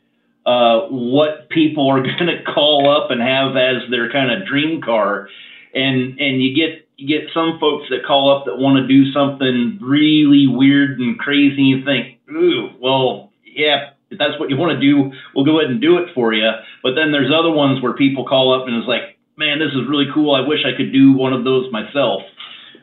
[0.47, 4.81] uh, what people are going to call up and have as their kind of dream
[4.83, 5.29] car,
[5.75, 9.11] and and you get you get some folks that call up that want to do
[9.13, 11.63] something really weird and crazy.
[11.63, 15.71] You think, ooh, well, yeah, if that's what you want to do, we'll go ahead
[15.71, 16.49] and do it for you.
[16.83, 19.89] But then there's other ones where people call up and it's like, man, this is
[19.89, 20.35] really cool.
[20.35, 22.23] I wish I could do one of those myself.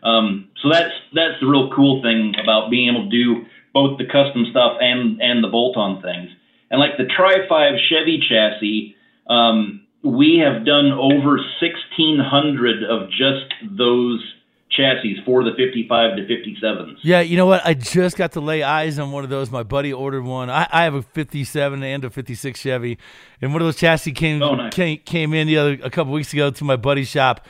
[0.03, 4.05] Um, so that's that's the real cool thing about being able to do both the
[4.05, 6.29] custom stuff and and the bolt-on things.
[6.71, 8.95] And like the Tri Five Chevy chassis,
[9.27, 14.23] um, we have done over 1,600 of just those
[14.69, 16.97] chassis for the 55 to 57s.
[17.01, 17.65] Yeah, you know what?
[17.65, 19.49] I just got to lay eyes on one of those.
[19.51, 20.49] My buddy ordered one.
[20.49, 22.97] I, I have a 57 and a 56 Chevy,
[23.41, 24.73] and one of those chassis came Oh, nice.
[24.73, 27.45] came, came in the other a couple weeks ago to my buddy's shop.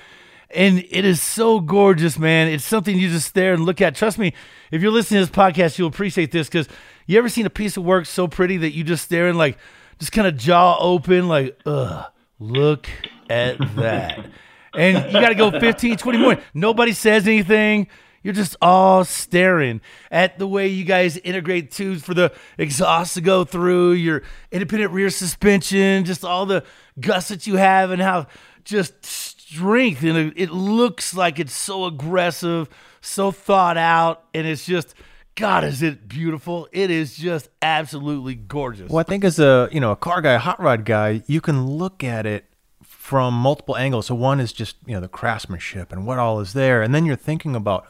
[0.51, 2.47] And it is so gorgeous, man.
[2.47, 3.93] It's something you just stare and look at.
[3.95, 4.33] Trust me,
[4.71, 6.67] if you're listening to this podcast, you'll appreciate this because
[7.05, 9.59] you ever seen a piece of work so pretty that you just stare and like,
[9.99, 12.05] just kind of jaw open, like, ugh,
[12.39, 12.89] look
[13.29, 14.25] at that.
[14.73, 16.37] and you got to go 15, 20 more.
[16.53, 17.87] Nobody says anything.
[18.21, 19.79] You're just all staring
[20.11, 24.91] at the way you guys integrate tubes for the exhaust to go through, your independent
[24.91, 26.65] rear suspension, just all the
[26.99, 28.27] gussets you have, and how
[28.65, 30.03] just strength.
[30.03, 32.67] And it looks like it's so aggressive,
[32.99, 34.95] so thought out, and it's just,
[35.39, 36.67] God, is it beautiful?
[36.71, 38.89] It is just absolutely gorgeous.
[38.89, 41.41] Well, I think as a you know a car guy, a hot rod guy, you
[41.41, 42.45] can look at it
[42.83, 44.07] from multiple angles.
[44.07, 47.05] So one is just you know the craftsmanship and what all is there, and then
[47.05, 47.87] you're thinking about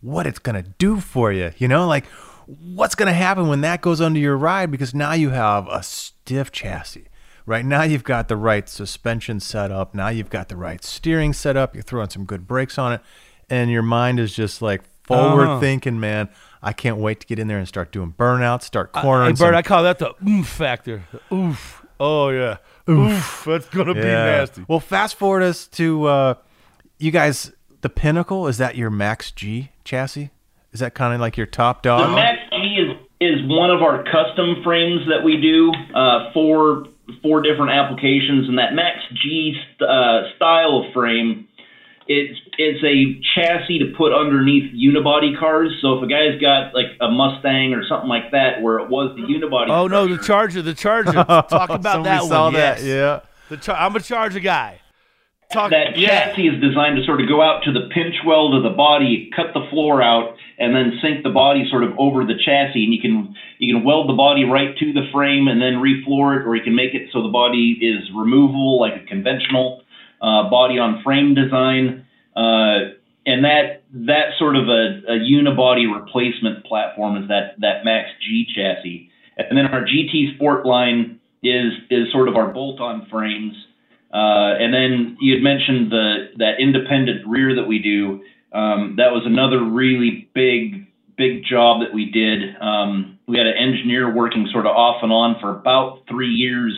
[0.00, 1.52] what it's gonna do for you.
[1.58, 2.06] You know, like
[2.46, 6.50] what's gonna happen when that goes under your ride because now you have a stiff
[6.52, 7.08] chassis.
[7.44, 9.94] Right now you've got the right suspension set up.
[9.94, 11.74] Now you've got the right steering set up.
[11.74, 13.00] You're throwing some good brakes on it,
[13.50, 15.60] and your mind is just like forward Uh-huh.
[15.60, 16.28] thinking, man.
[16.66, 19.30] I can't wait to get in there and start doing burnouts, start Hey, cornering.
[19.30, 21.04] Bert, some- I call that the oomph factor.
[21.12, 21.86] The oof.
[22.00, 22.56] Oh, yeah.
[22.90, 23.44] Oof.
[23.46, 24.64] That's going to be nasty.
[24.68, 26.34] Well, fast forward us to uh,
[26.98, 27.52] you guys.
[27.82, 30.30] The Pinnacle is that your Max G chassis?
[30.72, 32.14] Is that kind of like your top The dog?
[32.16, 36.84] Max G is is one of our custom frames that we do uh, for
[37.22, 41.45] four different applications, and that Max G st- uh, style of frame.
[42.08, 45.72] It's it's a chassis to put underneath unibody cars.
[45.80, 49.16] So if a guy's got like a Mustang or something like that, where it was
[49.16, 49.70] the unibody.
[49.70, 50.62] Oh, no, the Charger.
[50.62, 51.12] The Charger.
[51.12, 52.54] Talk about that saw one.
[52.54, 52.78] that.
[52.78, 52.84] yes.
[52.84, 53.20] Yeah.
[53.48, 54.80] The char- I'm a Charger guy.
[55.52, 56.30] Talk, that yeah.
[56.30, 59.30] chassis is designed to sort of go out to the pinch weld of the body,
[59.34, 62.82] cut the floor out, and then sink the body sort of over the chassis.
[62.82, 66.40] And you can you can weld the body right to the frame and then refloor
[66.40, 69.82] it, or you can make it so the body is removable like a conventional
[70.26, 72.04] uh, body on frame design.
[72.34, 78.10] Uh, and that that sort of a, a unibody replacement platform is that that Max
[78.20, 79.10] G chassis.
[79.36, 83.54] And then our GT Sport line is is sort of our bolt-on frames.
[84.12, 88.22] Uh, and then you had mentioned the that independent rear that we do.
[88.52, 90.86] Um, that was another really big
[91.16, 92.56] big job that we did.
[92.60, 96.74] Um, we had an engineer working sort of off and on for about three years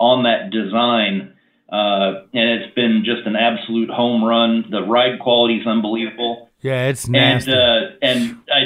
[0.00, 1.33] on that design,
[1.74, 4.64] uh, and it's been just an absolute home run.
[4.70, 6.48] The ride quality is unbelievable.
[6.60, 7.52] Yeah, it's And nasty.
[7.52, 8.18] uh, and
[8.58, 8.60] I,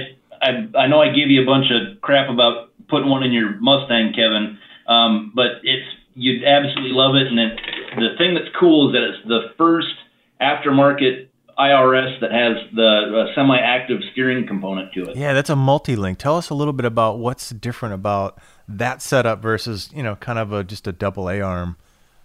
[0.47, 0.51] I
[0.83, 4.13] I know I gave you a bunch of crap about putting one in your Mustang,
[4.15, 7.27] Kevin, um, but it's you'd absolutely love it.
[7.29, 7.53] And it,
[7.97, 9.95] the thing that's cool is that it's the first
[10.41, 11.27] aftermarket
[11.59, 15.17] IRS that has the uh, semi-active steering component to it.
[15.17, 16.19] Yeah, that's a multi-link.
[16.19, 20.39] Tell us a little bit about what's different about that setup versus you know kind
[20.39, 21.77] of a just a double A arm,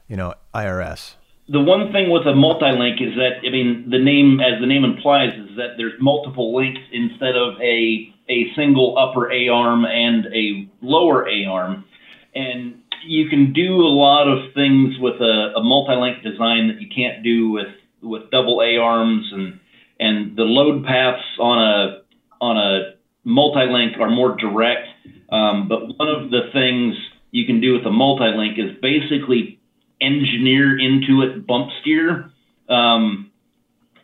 [0.08, 1.16] you know IRS.
[1.50, 4.84] the one thing with a multi-link is that I mean the name, as the name
[4.84, 10.26] implies, is that there's multiple links instead of a a single upper A arm and
[10.28, 11.86] a lower A arm,
[12.34, 16.88] and you can do a lot of things with a, a multi-link design that you
[16.94, 17.68] can't do with
[18.02, 19.60] with double A arms and
[20.00, 22.02] and the load paths on a
[22.42, 24.88] on a multi-link are more direct.
[25.30, 26.96] Um, but one of the things
[27.32, 29.60] you can do with a multi-link is basically
[30.04, 32.30] engineer into it bump steer.
[32.70, 33.32] Um,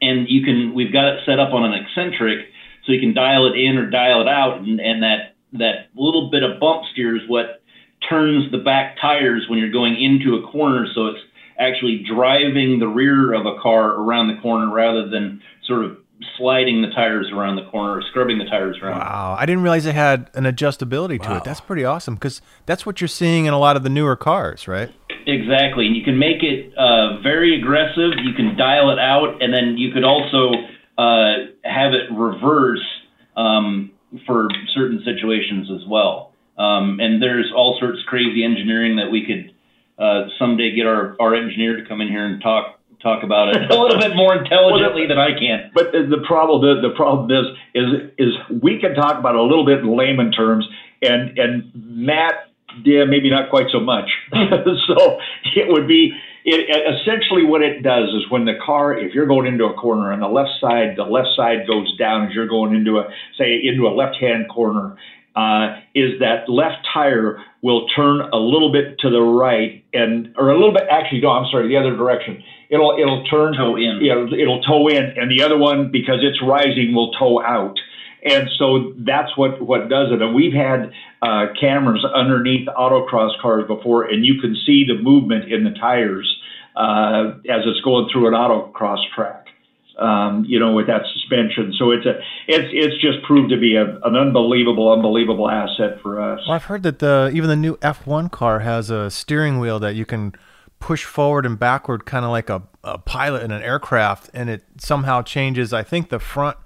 [0.01, 2.47] and you can, we've got it set up on an eccentric
[2.85, 4.59] so you can dial it in or dial it out.
[4.59, 7.62] And, and that, that little bit of bump steer is what
[8.07, 10.88] turns the back tires when you're going into a corner.
[10.95, 11.19] So it's
[11.57, 15.97] actually driving the rear of a car around the corner rather than sort of
[16.38, 19.00] sliding the tires around the corner or scrubbing the tires around.
[19.00, 21.43] Wow, I didn't realize it had an adjustability to it.
[21.43, 24.67] That's pretty awesome because that's what you're seeing in a lot of the newer cars,
[24.67, 24.91] right?
[25.30, 25.88] Exactly.
[25.88, 28.17] And you can make it uh, very aggressive.
[28.23, 30.52] You can dial it out, and then you could also
[30.98, 32.86] uh, have it reverse
[33.38, 33.92] um,
[34.25, 36.34] for certain situations as well.
[36.58, 39.54] Um, and there's all sorts of crazy engineering that we could
[39.98, 43.56] uh, someday get our, our engineer to come in here and talk talk about it
[43.71, 45.71] a little bit more intelligently than I can.
[45.73, 49.40] But the, the problem the, the problem is is is we can talk about it
[49.40, 50.67] a little bit in layman terms,
[51.02, 52.48] and and Matt,
[52.84, 54.10] yeah, maybe not quite so much.
[54.32, 55.19] so
[55.56, 56.13] it would be
[56.46, 60.12] it, essentially what it does is when the car, if you're going into a corner
[60.12, 63.60] on the left side, the left side goes down as you're going into a say
[63.63, 64.96] into a left hand corner.
[65.36, 70.50] Uh, is that left tire will turn a little bit to the right and or
[70.50, 74.00] a little bit actually no I'm sorry the other direction it'll it'll turn Toe in.
[74.02, 77.77] yeah it'll toe in and the other one because it's rising will toe out
[78.24, 80.92] and so that's what what does it and we've had
[81.22, 86.38] uh, cameras underneath autocross cars before and you can see the movement in the tires
[86.76, 89.48] uh, as it's going through an autocross track
[90.00, 93.76] um, you know with that suspension so it's a it's it's just proved to be
[93.76, 97.78] a, an unbelievable unbelievable asset for us Well, I've heard that the even the new
[97.78, 100.34] F1 car has a steering wheel that you can
[100.80, 104.63] push forward and backward, kind of like a, a pilot in an aircraft, and it
[104.78, 105.74] somehow changes.
[105.74, 106.58] I think the front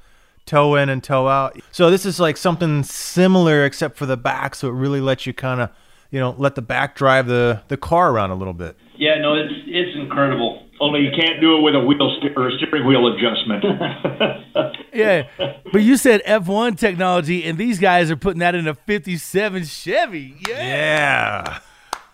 [0.45, 1.59] toe in and toe out.
[1.71, 4.55] So this is like something similar, except for the back.
[4.55, 5.69] So it really lets you kind of,
[6.11, 8.75] you know, let the back drive the the car around a little bit.
[8.95, 10.67] Yeah, no, it's it's incredible.
[10.79, 13.63] only you can't do it with a wheel st- or a steering wheel adjustment
[14.93, 15.27] Yeah,
[15.71, 20.35] but you said F1 technology, and these guys are putting that in a '57 Chevy.
[20.47, 21.59] Yeah.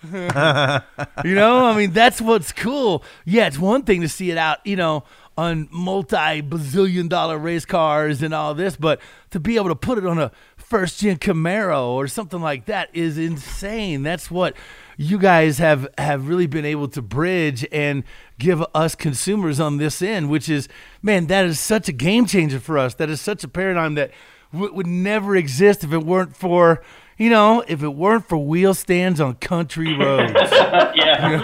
[0.03, 0.81] Yeah.
[1.25, 3.03] You know, I mean, that's what's cool.
[3.25, 5.03] Yeah, it's one thing to see it out, you know,
[5.39, 8.99] on multi bazillion dollar race cars and all this, but
[9.31, 12.89] to be able to put it on a first gen Camaro or something like that
[12.93, 14.03] is insane.
[14.03, 14.53] That's what
[14.97, 18.03] you guys have have really been able to bridge and
[18.37, 20.67] give us consumers on this end, which is,
[21.01, 22.95] man, that is such a game changer for us.
[22.95, 24.11] That is such a paradigm that
[24.51, 26.83] w- would never exist if it weren't for.
[27.19, 30.31] You know, if it weren't for wheel stands on country roads.
[30.95, 31.39] yeah.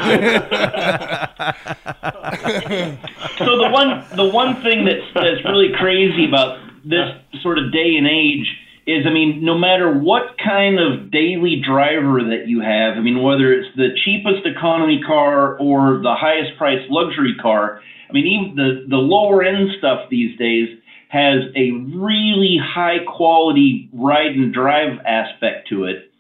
[3.38, 7.12] so the one the one thing that's that's really crazy about this
[7.42, 8.48] sort of day and age
[8.88, 13.22] is I mean, no matter what kind of daily driver that you have, I mean,
[13.22, 18.56] whether it's the cheapest economy car or the highest priced luxury car, I mean, even
[18.56, 20.70] the, the lower end stuff these days
[21.16, 26.12] has a really high quality ride and drive aspect to it.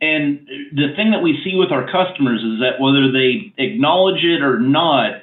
[0.00, 4.40] And the thing that we see with our customers is that whether they acknowledge it
[4.42, 5.22] or not,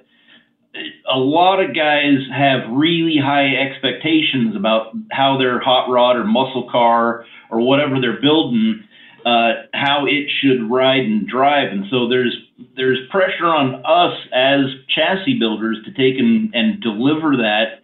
[1.12, 6.70] a lot of guys have really high expectations about how their hot rod or muscle
[6.70, 8.84] car or whatever they're building,
[9.26, 11.72] uh, how it should ride and drive.
[11.72, 12.36] And so there's
[12.76, 17.82] there's pressure on us as chassis builders to take and, and deliver that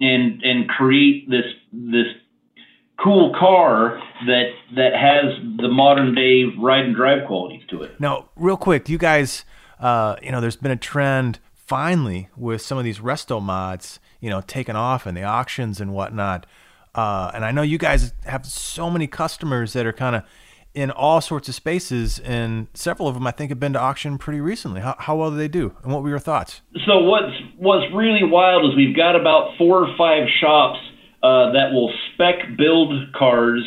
[0.00, 2.06] and and create this this
[3.02, 8.00] cool car that that has the modern day ride and drive qualities to it.
[8.00, 9.44] Now, real quick, you guys,
[9.80, 14.30] uh, you know, there's been a trend finally with some of these resto mods, you
[14.30, 16.46] know, taking off in the auctions and whatnot.
[16.94, 20.24] Uh, and I know you guys have so many customers that are kind of
[20.74, 24.18] in all sorts of spaces, and several of them I think have been to auction
[24.18, 24.80] pretty recently.
[24.80, 26.60] How, how well do they do, and what were your thoughts?
[26.86, 30.78] So what's what's really wild is we've got about four or five shops
[31.22, 33.64] uh, that will spec build cars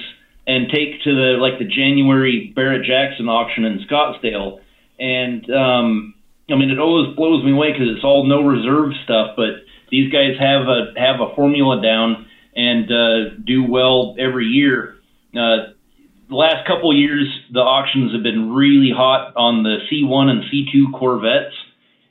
[0.48, 4.60] and take to the like the January Barrett Jackson auction in Scottsdale,
[5.00, 6.14] and um,
[6.50, 10.12] I mean it always blows me away because it's all no reserve stuff, but these
[10.12, 12.26] guys have a have a formula down
[12.56, 14.96] and uh, do well every year.
[15.36, 15.74] Uh,
[16.32, 20.98] the last couple years, the auctions have been really hot on the C1 and C2
[20.98, 21.54] Corvettes.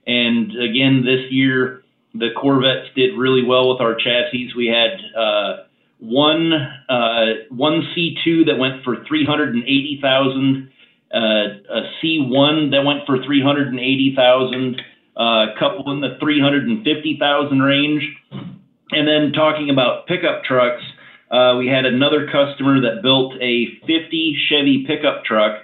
[0.07, 4.53] And again, this year, the Corvettes did really well with our chassis.
[4.55, 5.65] We had uh,
[6.01, 10.71] one uh, one C2 that went for 380,000,
[11.15, 14.83] uh, a C1 that went for 380,000,
[15.17, 18.03] uh, a couple in the 350,000 range.
[18.93, 20.83] And then talking about pickup trucks,
[21.31, 25.63] uh, we had another customer that built a 50 Chevy pickup truck,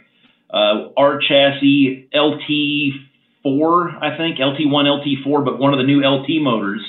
[0.50, 6.82] uh, our chassis LT4, I think LT1, LT4, but one of the new LT motors,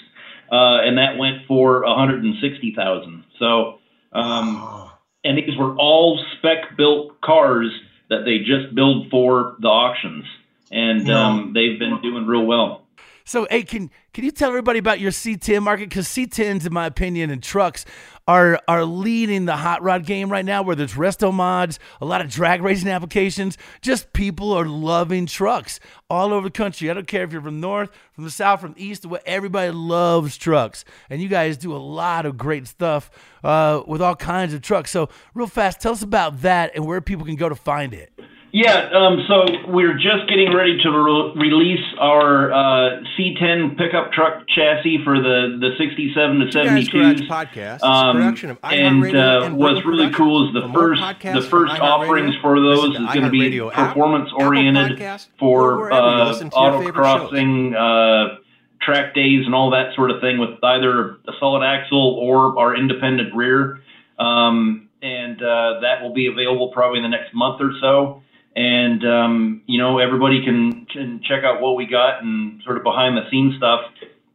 [0.52, 3.24] uh, and that went for 160,000.
[3.40, 3.80] So,
[4.14, 4.92] um,
[5.24, 7.72] and these were all spec built cars
[8.10, 10.26] that they just build for the auctions,
[10.72, 12.87] and um, they've been doing real well.
[13.28, 15.90] So, hey, can can you tell everybody about your C10 market?
[15.90, 17.84] Because C10s, in my opinion, and trucks
[18.26, 20.62] are are leading the hot rod game right now.
[20.62, 23.58] Where there's resto mods, a lot of drag racing applications.
[23.82, 26.90] Just people are loving trucks all over the country.
[26.90, 29.24] I don't care if you're from north, from the south, from the east, what.
[29.26, 33.12] Everybody loves trucks, and you guys do a lot of great stuff
[33.44, 34.90] uh, with all kinds of trucks.
[34.90, 38.17] So, real fast, tell us about that and where people can go to find it.
[38.58, 44.48] Yeah, um, so we're just getting ready to re- release our uh, C10 pickup truck
[44.48, 47.28] chassis for the, the 67 to Two Guys Garage 72s.
[47.28, 50.74] podcast Um, production of and uh, and what's really cool is the Productions.
[50.74, 54.48] For more first the first offerings for those is going to be app, performance Apple
[54.48, 57.32] oriented Podcasts, or for uh, listen to your favorite shows.
[57.32, 58.40] autocrossing, uh,
[58.82, 62.76] track days, and all that sort of thing with either a solid axle or our
[62.76, 63.82] independent rear.
[64.18, 68.24] Um, and uh, that will be available probably in the next month or so.
[68.58, 72.84] And um, you know, everybody can can check out what we got and sort of
[72.84, 73.82] behind the scenes stuff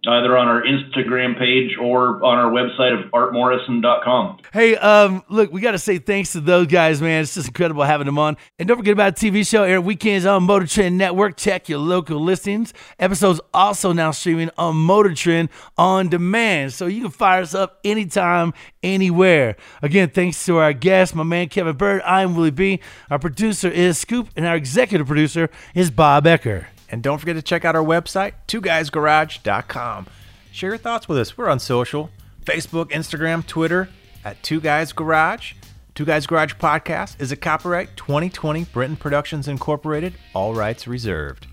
[0.07, 4.39] either on our Instagram page or on our website of artmorrison.com.
[4.53, 7.23] Hey, um, look, we got to say thanks to those guys, man.
[7.23, 8.37] It's just incredible having them on.
[8.59, 11.37] And don't forget about TV show air weekends on Motor Trend Network.
[11.37, 12.75] Check your local listings.
[12.99, 17.79] Episodes also now streaming on Motor Trend on demand, so you can fire us up
[17.85, 19.57] anytime, anywhere.
[19.83, 22.03] Again, thanks to our guest, my man Kevin Byrd.
[22.05, 22.81] I'm Willie B.
[23.09, 26.67] Our producer is Scoop, and our executive producer is Bob Ecker.
[26.93, 30.07] And don't forget to check out our website, twoguysgarage.com.
[30.53, 31.37] Share your thoughts with us.
[31.39, 32.11] We're on social
[32.45, 33.89] Facebook, Instagram, Twitter
[34.25, 35.55] at Two Guys Garage.
[35.95, 41.47] Two Guys Garage Podcast is a copyright 2020 Brenton Productions Incorporated, all rights reserved.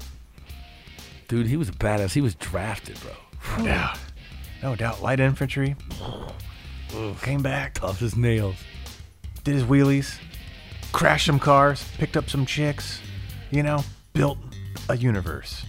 [1.28, 2.14] Dude, he was a badass.
[2.14, 3.64] He was drafted, bro.
[3.66, 3.98] Doubt.
[4.62, 5.02] No doubt.
[5.02, 5.76] Light infantry.
[7.22, 8.56] Came back, Tough as nails.
[9.44, 10.18] did his wheelies,
[10.92, 13.00] crashed some cars, picked up some chicks,
[13.52, 13.84] you know,
[14.14, 14.38] built
[14.90, 15.64] a universe.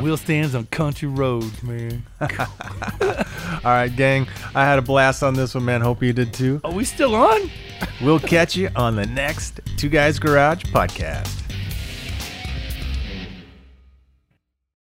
[0.00, 2.04] Wheel stands on country roads, man.
[2.20, 2.28] All
[3.64, 4.28] right, gang.
[4.54, 5.80] I had a blast on this one, man.
[5.80, 6.60] Hope you did too.
[6.62, 7.50] Are we still on?
[8.00, 11.47] We'll catch you on the next Two Guys Garage podcast.